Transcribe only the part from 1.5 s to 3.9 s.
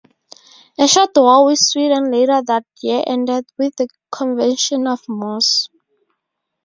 Sweden later that year ended with the